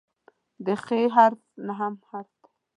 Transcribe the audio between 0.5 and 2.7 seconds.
د "خ" حرف نهم حرف دی.